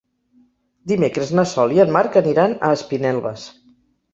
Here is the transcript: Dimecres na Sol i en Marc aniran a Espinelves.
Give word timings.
Dimecres 0.91 1.33
na 1.39 1.45
Sol 1.51 1.75
i 1.77 1.83
en 1.85 1.93
Marc 1.99 2.17
aniran 2.23 2.57
a 2.57 2.73
Espinelves. 2.79 3.45